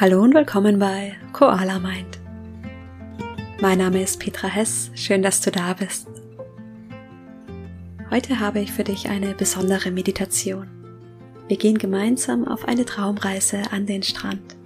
Hallo 0.00 0.22
und 0.22 0.32
willkommen 0.32 0.78
bei 0.78 1.14
Koala 1.34 1.78
Mind. 1.78 2.18
Mein 3.60 3.76
Name 3.76 4.02
ist 4.02 4.18
Petra 4.18 4.48
Hess, 4.48 4.90
schön, 4.94 5.20
dass 5.20 5.42
du 5.42 5.50
da 5.50 5.74
bist. 5.74 6.08
Heute 8.08 8.40
habe 8.40 8.60
ich 8.60 8.72
für 8.72 8.82
dich 8.82 9.10
eine 9.10 9.34
besondere 9.34 9.90
Meditation. 9.90 10.68
Wir 11.48 11.58
gehen 11.58 11.76
gemeinsam 11.76 12.48
auf 12.48 12.66
eine 12.66 12.86
Traumreise 12.86 13.60
an 13.72 13.84
den 13.84 14.02
Strand. 14.02 14.56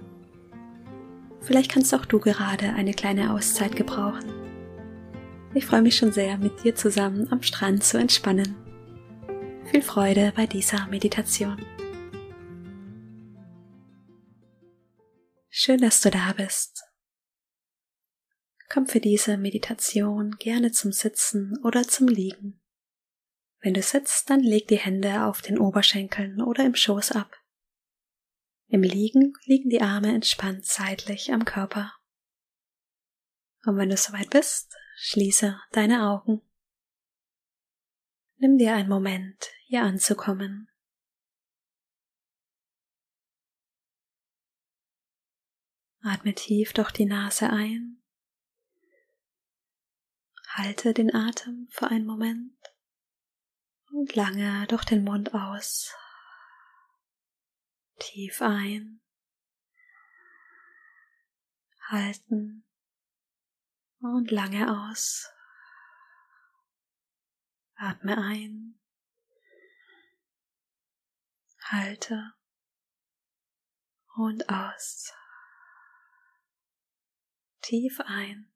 Vielleicht 1.41 1.69
kannst 1.69 1.93
auch 1.93 2.05
du 2.05 2.19
gerade 2.19 2.69
eine 2.69 2.93
kleine 2.93 3.33
Auszeit 3.33 3.75
gebrauchen. 3.75 4.31
Ich 5.53 5.65
freue 5.65 5.81
mich 5.81 5.97
schon 5.97 6.13
sehr, 6.13 6.37
mit 6.37 6.63
dir 6.63 6.75
zusammen 6.75 7.27
am 7.29 7.41
Strand 7.41 7.83
zu 7.83 7.97
entspannen. 7.97 8.55
Viel 9.65 9.81
Freude 9.81 10.31
bei 10.33 10.45
dieser 10.45 10.87
Meditation. 10.87 11.57
Schön, 15.57 15.79
dass 15.79 16.01
du 16.01 16.11
da 16.11 16.33
bist. 16.33 16.83
Komm 18.69 18.87
für 18.87 18.99
diese 18.99 19.37
Meditation 19.37 20.31
gerne 20.31 20.73
zum 20.73 20.91
Sitzen 20.91 21.57
oder 21.63 21.87
zum 21.87 22.09
Liegen. 22.09 22.61
Wenn 23.61 23.73
du 23.73 23.81
sitzt, 23.81 24.29
dann 24.29 24.41
leg 24.41 24.67
die 24.67 24.75
Hände 24.75 25.23
auf 25.23 25.41
den 25.41 25.57
Oberschenkeln 25.57 26.41
oder 26.41 26.65
im 26.65 26.75
Schoß 26.75 27.13
ab. 27.13 27.41
Im 28.67 28.83
Liegen 28.83 29.31
liegen 29.45 29.69
die 29.69 29.79
Arme 29.79 30.13
entspannt 30.13 30.65
seitlich 30.65 31.31
am 31.31 31.45
Körper. 31.45 31.93
Und 33.65 33.77
wenn 33.77 33.87
du 33.87 33.95
soweit 33.95 34.31
bist, 34.31 34.75
schließe 34.97 35.57
deine 35.71 36.09
Augen. 36.09 36.41
Nimm 38.39 38.57
dir 38.57 38.75
einen 38.75 38.89
Moment, 38.89 39.53
hier 39.67 39.83
anzukommen. 39.83 40.69
Atme 46.07 46.35
tief 46.35 46.71
durch 46.71 46.91
die 46.91 47.07
Nase 47.07 47.49
ein. 47.49 47.99
Halte 50.49 50.93
den 50.93 51.11
Atem 51.15 51.67
für 51.71 51.87
einen 51.87 52.05
Moment 52.05 52.55
und 53.89 54.13
lange 54.13 54.67
durch 54.67 54.85
den 54.85 55.03
Mund 55.03 55.33
aus. 55.33 55.95
Tief 57.97 58.39
ein. 58.43 59.01
Halten 61.87 62.67
und 63.97 64.29
lange 64.29 64.91
aus. 64.91 65.27
Atme 67.77 68.15
ein. 68.15 68.79
Halte 71.71 72.35
und 74.13 74.47
aus 74.49 75.11
tief 77.65 77.99
ein. 78.01 78.51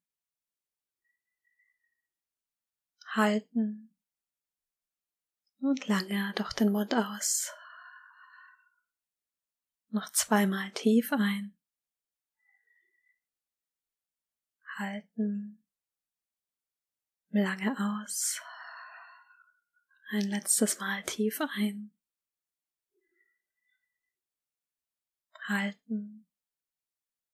Halten 3.07 3.91
und 5.61 5.87
lange 5.87 6.31
durch 6.35 6.53
den 6.53 6.71
Mund 6.71 6.93
aus. 6.93 7.51
Noch 9.89 10.11
zweimal 10.11 10.71
tief 10.73 11.11
ein. 11.11 11.57
Halten. 14.77 15.65
Lange 17.29 17.75
aus. 17.79 18.39
Ein 20.11 20.29
letztes 20.29 20.79
Mal 20.79 21.03
tief 21.03 21.41
ein. 21.41 21.91
Halten 25.47 26.27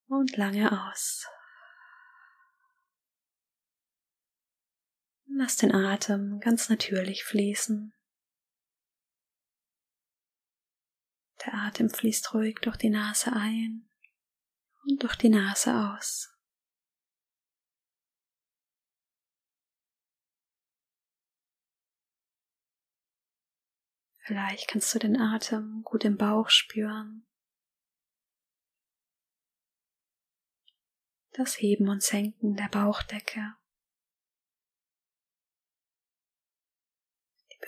und 0.08 0.38
lange 0.38 0.90
aus. 0.90 1.28
Lass 5.38 5.58
den 5.58 5.76
Atem 5.76 6.40
ganz 6.40 6.70
natürlich 6.70 7.26
fließen. 7.26 7.94
Der 11.46 11.54
Atem 11.54 11.90
fließt 11.90 12.34
ruhig 12.34 12.60
durch 12.62 12.78
die 12.78 12.90
Nase 12.90 13.34
ein 13.34 13.90
und 14.86 15.04
durch 15.04 15.18
die 15.18 15.28
Nase 15.28 15.74
aus. 15.74 16.34
Vielleicht 24.20 24.70
kannst 24.70 24.96
du 24.96 25.00
den 25.00 25.20
Atem 25.20 25.82
gut 25.84 26.06
im 26.06 26.16
Bauch 26.16 26.50
spüren. 26.50 27.28
Das 31.34 31.60
Heben 31.60 31.90
und 31.90 32.02
Senken 32.02 32.56
der 32.56 32.70
Bauchdecke. 32.70 33.58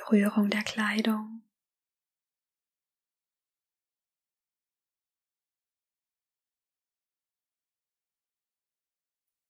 Berührung 0.08 0.50
der 0.50 0.64
Kleidung. 0.64 1.44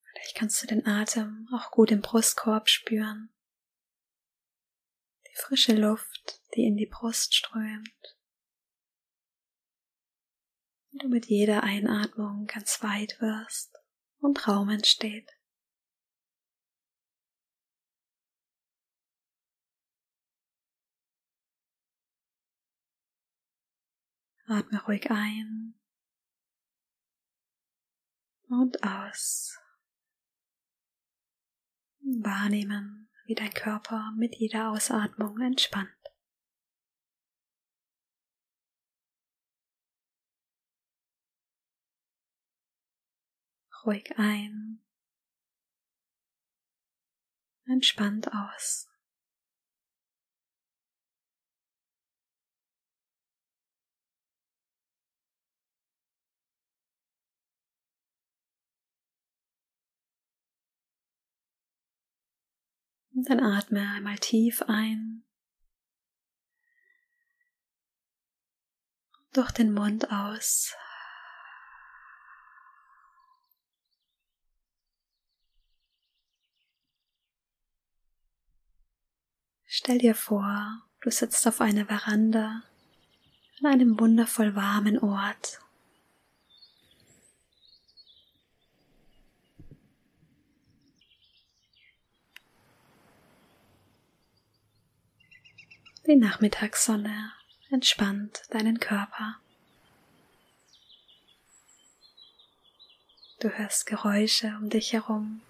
Vielleicht 0.03 0.35
kannst 0.35 0.63
du 0.63 0.67
den 0.67 0.87
Atem 0.87 1.47
auch 1.53 1.69
gut 1.69 1.91
im 1.91 2.01
Brustkorb 2.01 2.69
spüren. 2.69 3.29
Die 5.27 5.35
frische 5.35 5.75
Luft, 5.75 6.41
die 6.55 6.65
in 6.65 6.75
die 6.75 6.87
Brust 6.87 7.35
strömt. 7.35 8.17
Und 10.91 11.03
du 11.03 11.07
mit 11.09 11.27
jeder 11.27 11.61
Einatmung 11.61 12.47
ganz 12.47 12.81
weit 12.81 13.21
wirst 13.21 13.75
und 14.19 14.47
Raum 14.47 14.69
entsteht. 14.69 15.36
Atme 24.49 24.81
ruhig 24.85 25.11
ein 25.11 25.73
und 28.49 28.81
aus. 28.81 29.59
Wahrnehmen, 31.99 33.09
wie 33.25 33.35
dein 33.35 33.51
Körper 33.51 34.13
mit 34.15 34.35
jeder 34.35 34.71
Ausatmung 34.71 35.41
entspannt. 35.41 35.91
Ruhig 43.83 44.17
ein, 44.17 44.81
entspannt 47.65 48.29
aus. 48.33 48.87
Und 63.17 63.27
dann 63.31 63.39
atme 63.39 63.81
einmal 63.95 64.19
tief 64.19 64.61
ein. 64.67 65.23
Durch 69.33 69.49
den 69.49 69.73
Mund 69.73 70.11
aus. 70.11 70.75
Stell 79.65 79.97
dir 79.97 80.13
vor, 80.13 80.83
du 81.01 81.09
sitzt 81.09 81.47
auf 81.47 81.59
einer 81.59 81.87
Veranda 81.87 82.61
an 83.59 83.65
einem 83.65 83.99
wundervoll 83.99 84.55
warmen 84.55 84.99
Ort 84.99 85.59
Die 96.07 96.15
Nachmittagssonne 96.15 97.33
entspannt 97.69 98.43
deinen 98.51 98.79
Körper. 98.79 99.41
Du 103.41 103.49
hörst 103.49 103.85
Geräusche 103.87 104.55
um 104.61 104.69
dich 104.69 104.93
herum. 104.93 105.41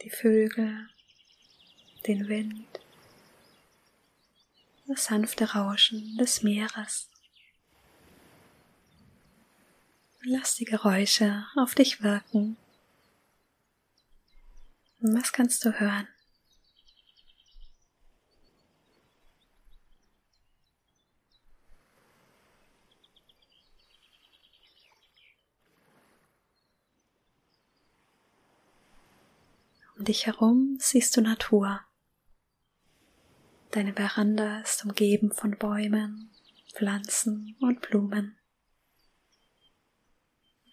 Die 0.00 0.08
Vögel, 0.08 0.88
den 2.06 2.26
Wind, 2.26 2.80
das 4.86 5.04
sanfte 5.04 5.52
Rauschen 5.52 6.16
des 6.16 6.42
Meeres. 6.42 7.10
Lass 10.22 10.54
die 10.54 10.64
Geräusche 10.64 11.44
auf 11.54 11.74
dich 11.74 12.02
wirken. 12.02 12.56
was 15.00 15.34
kannst 15.34 15.62
du 15.62 15.78
hören? 15.78 16.08
Dich 30.06 30.26
herum 30.26 30.78
siehst 30.80 31.16
du 31.16 31.20
Natur. 31.20 31.80
Deine 33.72 33.92
Veranda 33.92 34.60
ist 34.60 34.84
umgeben 34.84 35.32
von 35.32 35.58
Bäumen, 35.58 36.30
Pflanzen 36.72 37.56
und 37.60 37.80
Blumen. 37.82 38.38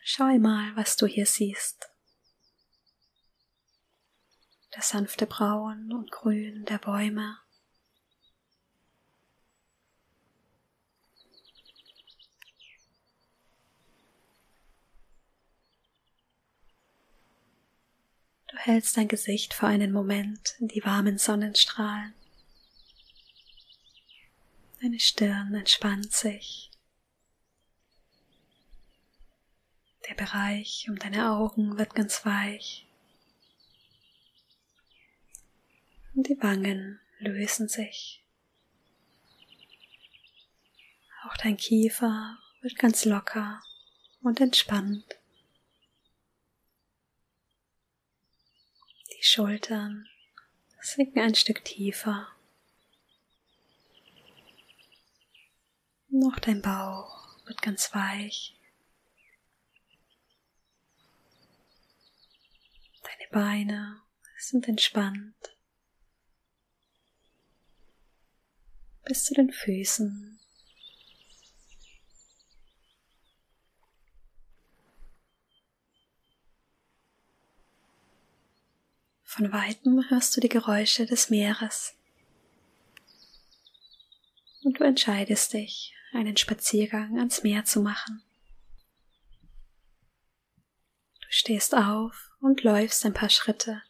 Schau 0.04 0.38
mal, 0.38 0.76
was 0.76 0.96
du 0.98 1.08
hier 1.08 1.26
siehst. 1.26 1.90
Das 4.72 4.90
sanfte 4.90 5.26
Braun 5.26 5.94
und 5.94 6.12
Grün 6.12 6.66
der 6.66 6.78
Bäume. 6.80 7.38
Du 18.46 18.52
hältst 18.66 18.96
dein 18.96 19.10
Gesicht 19.10 19.54
für 19.54 19.68
einen 19.68 19.92
Moment 19.92 20.56
in 20.60 20.70
die 20.70 20.84
warmen 20.86 21.18
Sonnenstrahlen. 21.18 22.14
Deine 24.82 25.00
Stirn 25.00 25.54
entspannt 25.54 26.14
sich. 26.14 26.72
Der 30.08 30.16
Bereich 30.16 30.88
um 30.90 30.98
deine 30.98 31.32
Augen 31.32 31.78
wird 31.78 31.94
ganz 31.94 32.26
weich. 32.26 32.88
Und 36.16 36.30
die 36.30 36.42
Wangen 36.42 37.00
lösen 37.20 37.68
sich. 37.68 38.24
Auch 41.26 41.36
dein 41.38 41.58
Kiefer 41.58 42.38
wird 42.62 42.78
ganz 42.78 43.04
locker 43.06 43.62
und 44.22 44.40
entspannt. 44.40 45.23
Die 49.24 49.30
Schultern 49.30 50.10
sinken 50.82 51.22
ein 51.22 51.34
Stück 51.34 51.64
tiefer. 51.64 52.28
Noch 56.10 56.40
dein 56.40 56.62
Bauch 56.62 57.38
wird 57.46 57.62
ganz 57.62 57.96
weich. 57.96 58.60
Deine 63.02 63.30
Beine 63.32 64.02
sind 64.38 64.68
entspannt. 64.68 65.56
Bis 69.06 69.24
zu 69.24 69.36
den 69.36 69.54
Füßen. 69.54 70.43
Von 79.36 79.52
weitem 79.52 80.08
hörst 80.12 80.38
du 80.38 80.42
die 80.42 80.50
Geräusche 80.50 81.08
des 81.08 81.32
Meeres. 81.32 81.96
Und 84.62 84.80
du 84.80 84.84
entscheidest 84.84 85.54
dich, 85.54 85.96
einen 86.14 86.38
Spaziergang 86.38 87.18
ans 87.18 87.42
Meer 87.42 87.66
zu 87.66 87.82
machen. 87.82 88.22
Du 91.20 91.28
stehst 91.30 91.74
auf 91.74 92.30
und 92.42 92.62
läufst 92.62 93.04
ein 93.08 93.16
paar 93.16 93.30
Schritte 93.30 93.82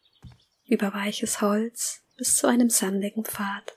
über 0.63 0.93
weiches 0.93 1.41
Holz 1.41 2.05
bis 2.15 2.37
zu 2.37 2.47
einem 2.47 2.69
sandigen 2.69 3.25
Pfad. 3.25 3.73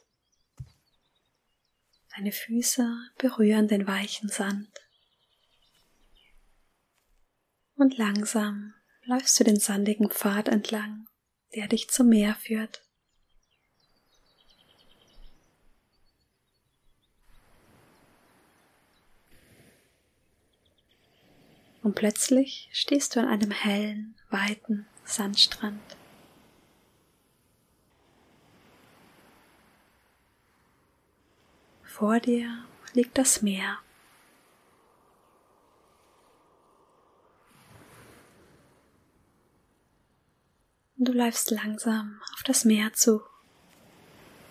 Deine 2.15 2.31
Füße 2.31 2.89
berühren 3.19 3.67
den 3.67 3.89
weichen 3.89 4.29
Sand. 4.29 4.71
Und 7.75 7.99
langsam 7.99 8.73
läufst 9.03 9.41
du 9.41 9.43
den 9.43 9.59
sandigen 9.59 10.11
Pfad 10.11 10.47
entlang, 10.47 11.09
der 11.55 11.69
dich 11.69 11.89
zum 11.89 12.09
Meer 12.09 12.35
führt. 12.35 12.83
Und 21.83 21.95
plötzlich 21.95 22.69
stehst 22.73 23.15
du 23.15 23.21
an 23.21 23.29
einem 23.29 23.53
hellen, 23.53 24.17
weiten 24.29 24.87
Sandstrand. 25.05 25.81
Vor 31.85 32.19
dir 32.19 32.65
liegt 32.93 33.17
das 33.17 33.41
Meer. 33.41 33.79
Und 40.99 41.09
du 41.09 41.13
läufst 41.13 41.51
langsam 41.51 42.21
auf 42.35 42.43
das 42.43 42.65
Meer 42.65 42.93
zu, 42.95 43.21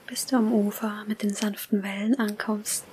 bis 0.06 0.28
du 0.28 0.36
am 0.36 0.54
Ufer 0.54 1.04
mit 1.06 1.24
den 1.24 1.34
sanften 1.34 1.82
Wellen 1.82 2.20
ankommst. 2.20 2.86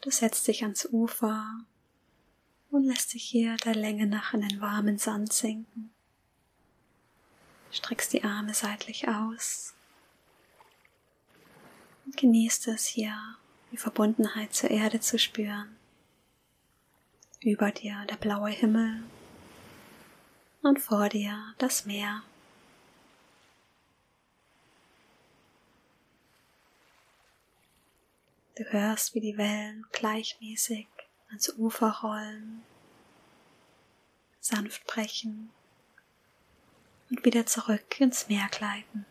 Du 0.00 0.10
setzt 0.10 0.46
dich 0.48 0.62
ans 0.62 0.86
Ufer 0.92 1.64
und 2.70 2.84
lässt 2.84 3.14
dich 3.14 3.24
hier 3.24 3.56
der 3.56 3.74
Länge 3.74 4.06
nach 4.06 4.34
in 4.34 4.42
den 4.42 4.60
warmen 4.60 4.98
Sand 4.98 5.32
sinken. 5.32 5.90
Streckst 7.70 8.12
die 8.12 8.22
Arme 8.22 8.54
seitlich 8.54 9.08
aus 9.08 9.74
und 12.04 12.16
genießt 12.16 12.68
es 12.68 12.84
hier, 12.84 13.16
die 13.74 13.78
Verbundenheit 13.78 14.54
zur 14.54 14.70
Erde 14.70 15.00
zu 15.00 15.18
spüren. 15.18 15.76
Über 17.40 17.72
dir 17.72 18.06
der 18.08 18.14
blaue 18.14 18.50
Himmel 18.50 19.02
und 20.62 20.78
vor 20.78 21.08
dir 21.08 21.52
das 21.58 21.84
Meer. 21.84 22.22
Du 28.54 28.62
hörst, 28.62 29.16
wie 29.16 29.20
die 29.20 29.36
Wellen 29.36 29.84
gleichmäßig 29.90 30.86
ans 31.30 31.52
Ufer 31.58 31.98
rollen, 32.00 32.62
sanft 34.38 34.86
brechen 34.86 35.50
und 37.10 37.24
wieder 37.24 37.44
zurück 37.44 38.00
ins 38.00 38.28
Meer 38.28 38.46
gleiten. 38.52 39.04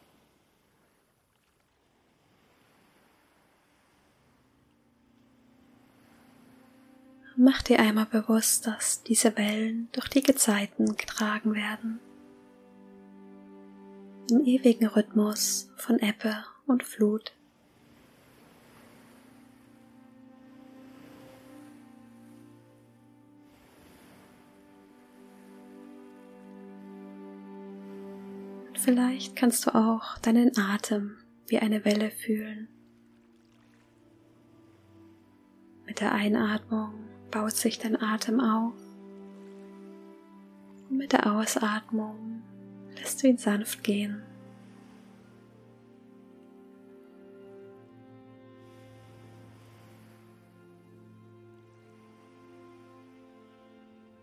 Mach 7.46 7.62
dir 7.62 7.78
einmal 7.78 8.06
bewusst, 8.06 8.68
dass 8.68 9.04
diese 9.04 9.36
Wellen 9.36 9.90
durch 9.92 10.08
die 10.08 10.24
Gezeiten 10.24 10.96
getragen 10.96 11.54
werden. 11.54 12.00
Im 14.32 14.46
ewigen 14.46 14.88
Rhythmus 14.88 15.70
von 15.76 16.00
Ebbe 16.00 16.38
und 16.68 16.84
Flut. 16.84 17.34
Vielleicht 28.76 29.36
kannst 29.36 29.66
du 29.66 29.76
auch 29.76 30.18
deinen 30.20 30.58
Atem 30.58 31.18
wie 31.48 31.60
eine 31.60 31.84
Welle 31.84 32.10
fühlen. 32.10 32.70
Mit 35.86 36.00
der 36.00 36.14
Einatmung 36.14 37.13
baut 37.34 37.54
sich 37.54 37.80
dein 37.80 38.00
Atem 38.00 38.40
auf 38.40 38.74
und 40.90 40.98
mit 40.98 41.14
der 41.14 41.34
Ausatmung 41.34 42.44
lässt 42.96 43.24
du 43.24 43.28
ihn 43.28 43.40
sanft 43.40 43.84
gehen. 43.84 44.22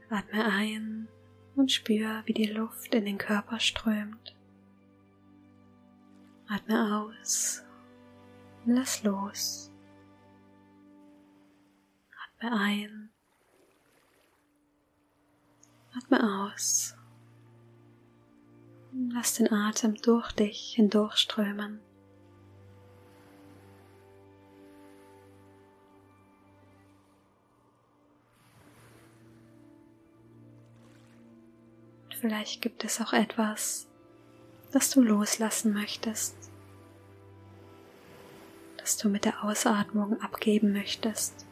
Atme 0.09 0.45
ein 0.45 1.09
und 1.57 1.73
spür, 1.73 2.23
wie 2.27 2.33
die 2.33 2.47
Luft 2.47 2.95
in 2.95 3.05
den 3.05 3.19
Körper 3.19 3.59
strömt. 3.59 4.37
Atme 6.49 6.97
aus 6.97 7.65
und 8.65 8.75
lass 8.75 9.03
los. 9.03 9.71
Atme 12.41 12.53
ein. 12.53 13.00
Atme 15.97 16.47
aus. 16.47 16.95
Und 18.93 19.11
lass 19.13 19.35
den 19.35 19.53
Atem 19.53 19.95
durch 19.97 20.33
dich 20.33 20.75
hindurchströmen. 20.77 21.81
vielleicht 32.21 32.61
gibt 32.61 32.85
es 32.85 33.01
auch 33.01 33.13
etwas, 33.13 33.87
das 34.73 34.91
du 34.91 35.03
loslassen 35.03 35.73
möchtest, 35.73 36.37
das 38.77 38.99
du 38.99 39.09
mit 39.09 39.25
der 39.25 39.43
Ausatmung 39.43 40.21
abgeben 40.21 40.73
möchtest. 40.73 41.47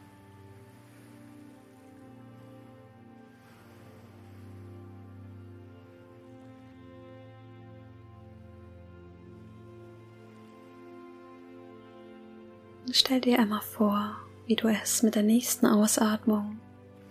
Stell 12.99 13.21
dir 13.21 13.39
einmal 13.39 13.61
vor, 13.61 14.17
wie 14.45 14.55
du 14.55 14.67
es 14.67 15.03
mit 15.03 15.15
der 15.15 15.23
nächsten 15.23 15.65
Ausatmung 15.65 16.59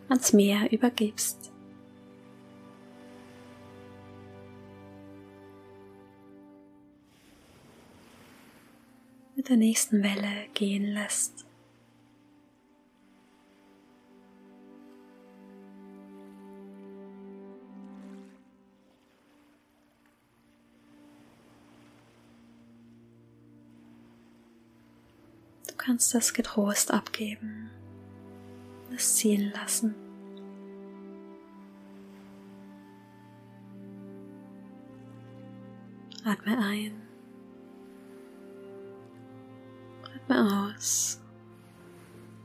ans 0.09 0.35
Meer 0.35 0.71
übergibst. 0.71 1.51
Mit 9.35 9.49
der 9.49 9.57
nächsten 9.57 10.03
Welle 10.03 10.49
gehen 10.53 10.85
lässt. 10.93 11.48
Kannst 25.99 26.15
das 26.15 26.33
getrost 26.33 26.93
abgeben, 26.93 27.71
es 28.95 29.17
ziehen 29.17 29.51
lassen. 29.53 29.97
Atme 36.25 36.57
ein, 36.57 37.03
atme 40.15 40.71
aus 40.71 41.21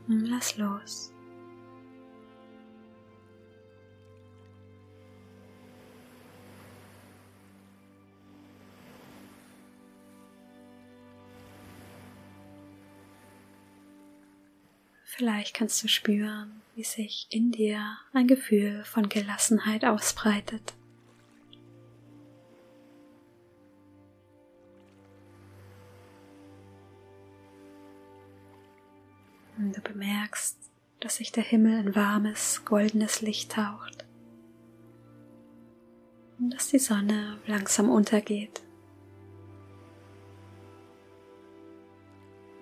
und 0.08 0.26
lass 0.26 0.58
los. 0.58 1.13
Vielleicht 15.16 15.54
kannst 15.54 15.80
du 15.80 15.86
spüren, 15.86 16.60
wie 16.74 16.82
sich 16.82 17.28
in 17.30 17.52
dir 17.52 17.98
ein 18.12 18.26
Gefühl 18.26 18.82
von 18.82 19.08
Gelassenheit 19.08 19.84
ausbreitet. 19.84 20.74
Und 29.56 29.76
du 29.76 29.80
bemerkst, 29.82 30.58
dass 30.98 31.16
sich 31.16 31.30
der 31.30 31.44
Himmel 31.44 31.78
in 31.78 31.94
warmes, 31.94 32.64
goldenes 32.64 33.20
Licht 33.20 33.52
taucht 33.52 34.04
und 36.40 36.50
dass 36.50 36.70
die 36.70 36.80
Sonne 36.80 37.38
langsam 37.46 37.88
untergeht. 37.88 38.63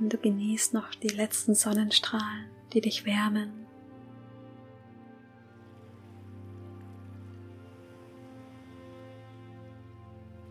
Und 0.02 0.12
du 0.12 0.18
genießt 0.18 0.74
noch 0.74 0.90
die 0.96 1.08
letzten 1.08 1.54
Sonnenstrahlen, 1.54 2.50
die 2.72 2.80
dich 2.80 3.06
wärmen. 3.06 3.66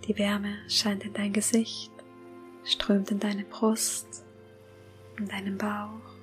Die 0.08 0.18
Wärme 0.18 0.56
scheint 0.70 1.04
in 1.04 1.14
dein 1.14 1.34
Gesicht, 1.34 1.92
strömt 2.64 3.12
in 3.12 3.20
deine 3.20 3.44
Brust, 3.44 4.26
in 5.18 5.28
deinen 5.28 5.58
Bauch, 5.58 6.16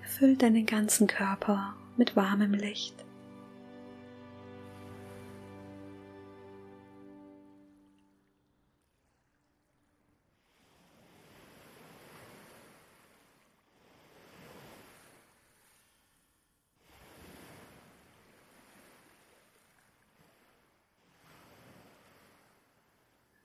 erfüllt 0.00 0.42
deinen 0.42 0.64
ganzen 0.64 1.08
Körper 1.08 1.74
mit 1.96 2.14
warmem 2.14 2.54
Licht. 2.54 3.03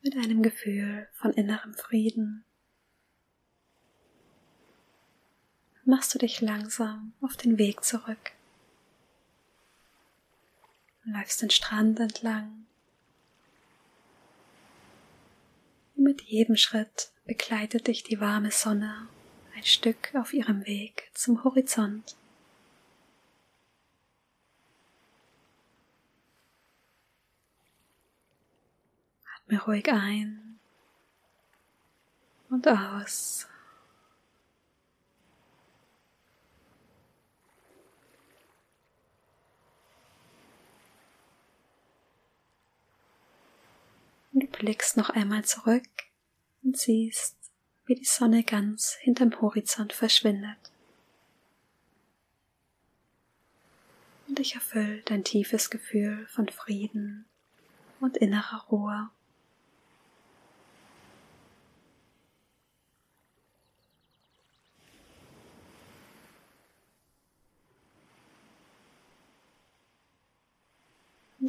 Mit 0.09 0.23
einem 0.23 0.41
Gefühl 0.41 1.07
von 1.13 1.33
innerem 1.33 1.75
Frieden. 1.75 2.43
Machst 5.85 6.15
du 6.15 6.17
dich 6.17 6.41
langsam 6.41 7.13
auf 7.21 7.37
den 7.37 7.59
Weg 7.59 7.83
zurück. 7.83 8.31
Du 11.03 11.11
läufst 11.11 11.43
den 11.43 11.51
Strand 11.51 11.99
entlang. 11.99 12.65
Und 15.95 16.05
mit 16.05 16.23
jedem 16.23 16.55
Schritt 16.55 17.11
begleitet 17.25 17.85
dich 17.85 18.03
die 18.03 18.19
warme 18.19 18.49
Sonne 18.49 19.07
ein 19.55 19.63
Stück 19.63 20.15
auf 20.15 20.33
ihrem 20.33 20.65
Weg 20.65 21.11
zum 21.13 21.43
Horizont. 21.43 22.15
Atme 29.49 29.63
ruhig 29.63 29.91
ein 29.91 30.59
und 32.51 32.67
aus. 32.67 33.47
Und 44.31 44.43
du 44.43 44.47
blickst 44.47 44.97
noch 44.97 45.09
einmal 45.09 45.43
zurück 45.45 45.83
und 46.63 46.77
siehst, 46.77 47.35
wie 47.87 47.95
die 47.95 48.05
Sonne 48.05 48.43
ganz 48.43 48.97
hinterm 49.01 49.41
Horizont 49.41 49.93
verschwindet. 49.93 50.57
Und 54.27 54.37
dich 54.37 54.53
erfüllt 54.53 55.09
ein 55.11 55.23
tiefes 55.23 55.71
Gefühl 55.71 56.27
von 56.27 56.49
Frieden 56.49 57.25
und 57.99 58.15
innerer 58.15 58.67
Ruhe. 58.67 59.09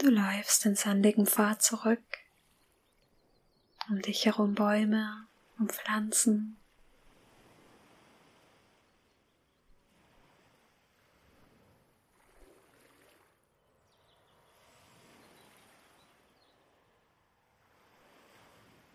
Du 0.01 0.09
läufst 0.09 0.65
den 0.65 0.77
sandigen 0.77 1.27
Pfad 1.27 1.61
zurück. 1.61 2.03
Um 3.91 4.01
dich 4.01 4.25
herum 4.25 4.55
Bäume 4.55 5.27
und 5.59 5.73
Pflanzen. 5.73 6.57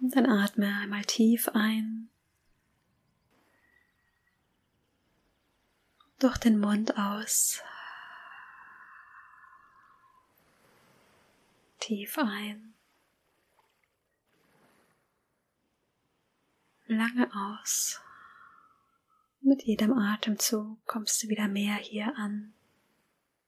Und 0.01 0.15
dann 0.15 0.25
atme 0.25 0.75
einmal 0.81 1.05
tief 1.05 1.49
ein. 1.49 2.09
Durch 6.17 6.39
den 6.39 6.59
Mund 6.59 6.97
aus. 6.97 7.61
Tief 11.85 12.17
ein. 12.17 12.73
Lange 16.87 17.29
aus. 17.31 18.01
Mit 19.41 19.61
jedem 19.61 19.93
Atemzug 19.93 20.83
kommst 20.87 21.21
du 21.21 21.27
wieder 21.29 21.47
mehr 21.47 21.75
hier 21.75 22.15
an. 22.17 22.55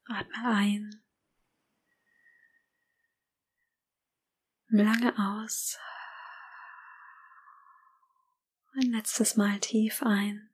Atme 0.05 0.45
ein. 0.45 1.01
Lange 4.67 5.17
aus. 5.17 5.79
Ein 8.73 8.91
letztes 8.91 9.35
Mal 9.35 9.59
tief 9.59 10.03
ein. 10.03 10.47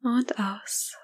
Und 0.00 0.38
aus. 0.38 0.96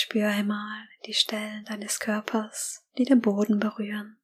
Spür 0.00 0.28
einmal 0.28 0.88
die 1.06 1.12
Stellen 1.12 1.64
deines 1.64 1.98
Körpers, 1.98 2.86
die 2.96 3.02
den 3.02 3.20
Boden 3.20 3.58
berühren. 3.58 4.16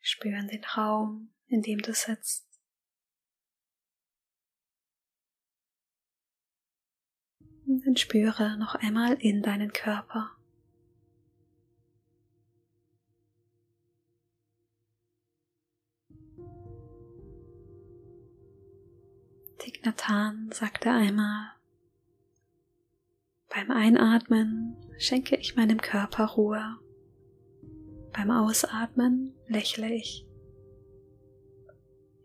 Spüren 0.00 0.48
den 0.48 0.64
Raum, 0.64 1.34
in 1.48 1.60
dem 1.60 1.82
du 1.82 1.92
sitzt. 1.92 2.48
Und 7.66 7.84
dann 7.84 7.98
spüre 7.98 8.56
noch 8.56 8.76
einmal 8.76 9.12
in 9.20 9.42
deinen 9.42 9.74
Körper. 9.74 10.37
Thich 19.68 19.82
sagte 20.54 20.90
einmal, 20.90 21.52
bei 23.50 23.64
Beim 23.66 23.70
Einatmen 23.70 24.76
schenke 24.96 25.36
ich 25.36 25.56
meinem 25.56 25.78
Körper 25.78 26.24
Ruhe. 26.24 26.78
Beim 28.14 28.30
Ausatmen 28.30 29.34
lächle 29.46 29.92
ich. 29.92 30.26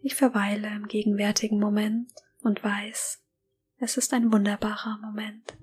Ich 0.02 0.16
verweile 0.16 0.70
im 0.70 0.88
gegenwärtigen 0.88 1.60
Moment 1.60 2.14
und 2.40 2.64
weiß, 2.64 3.22
es 3.80 3.98
ist 3.98 4.14
ein 4.14 4.32
wunderbarer 4.32 5.00
Moment. 5.02 5.58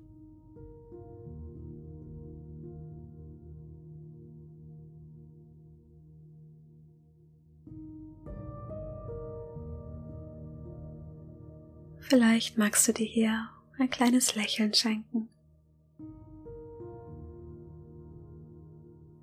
Vielleicht 12.11 12.57
magst 12.57 12.85
du 12.89 12.91
dir 12.91 13.05
hier 13.05 13.49
ein 13.79 13.89
kleines 13.89 14.35
Lächeln 14.35 14.73
schenken. 14.73 15.29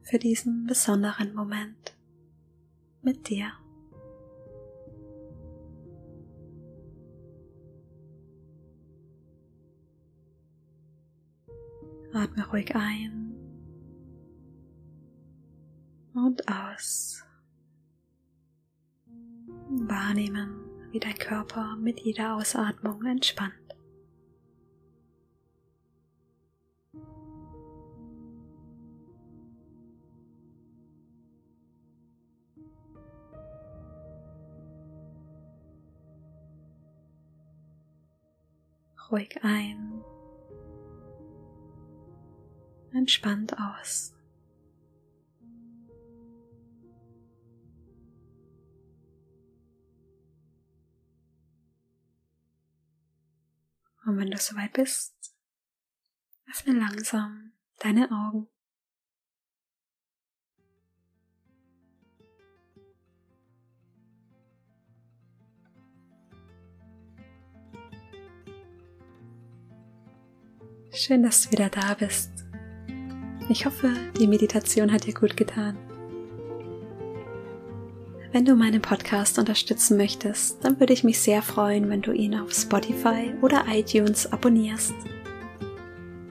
Für 0.00 0.18
diesen 0.18 0.66
besonderen 0.66 1.34
Moment 1.34 1.94
mit 3.02 3.28
dir. 3.28 3.52
Atme 12.14 12.48
ruhig 12.48 12.74
ein 12.74 13.34
und 16.14 16.42
aus. 16.48 17.22
Wahrnehmen, 19.68 20.67
wie 20.90 21.00
dein 21.00 21.18
Körper 21.18 21.76
mit 21.76 22.00
jeder 22.00 22.36
Ausatmung 22.36 23.04
entspannt. 23.04 23.52
Ruhig 39.10 39.38
ein 39.42 40.04
entspannt 42.92 43.54
aus. 43.58 44.17
Und 54.08 54.16
wenn 54.16 54.30
du 54.30 54.38
soweit 54.38 54.72
bist, 54.72 55.12
öffne 56.48 56.72
langsam 56.72 57.52
deine 57.78 58.10
Augen. 58.10 58.48
Schön, 70.90 71.22
dass 71.22 71.42
du 71.42 71.52
wieder 71.52 71.68
da 71.68 71.92
bist. 71.92 72.30
Ich 73.50 73.66
hoffe, 73.66 73.94
die 74.18 74.26
Meditation 74.26 74.90
hat 74.90 75.04
dir 75.04 75.12
gut 75.12 75.36
getan. 75.36 75.76
Wenn 78.30 78.44
du 78.44 78.54
meinen 78.54 78.82
Podcast 78.82 79.38
unterstützen 79.38 79.96
möchtest, 79.96 80.62
dann 80.62 80.78
würde 80.78 80.92
ich 80.92 81.02
mich 81.02 81.18
sehr 81.18 81.40
freuen, 81.40 81.88
wenn 81.88 82.02
du 82.02 82.12
ihn 82.12 82.34
auf 82.34 82.52
Spotify 82.52 83.32
oder 83.40 83.64
iTunes 83.70 84.30
abonnierst. 84.30 84.92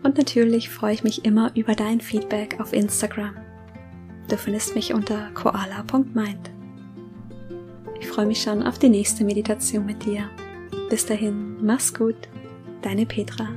Und 0.03 0.17
natürlich 0.17 0.69
freue 0.69 0.93
ich 0.93 1.03
mich 1.03 1.25
immer 1.25 1.51
über 1.55 1.73
dein 1.73 1.99
Feedback 1.99 2.60
auf 2.60 2.71
Instagram. 2.71 3.36
Du 4.29 4.38
findest 4.38 4.75
mich 4.75 4.93
unter 4.93 5.31
koala.mind. 5.33 6.51
Ich 7.99 8.07
freue 8.07 8.27
mich 8.27 8.43
schon 8.43 8.62
auf 8.62 8.77
die 8.77 8.89
nächste 8.89 9.23
Meditation 9.23 9.86
mit 9.86 10.05
dir. 10.05 10.29
Bis 10.89 11.05
dahin, 11.05 11.57
mach's 11.65 11.93
gut, 11.93 12.15
deine 12.83 13.07
Petra. 13.07 13.49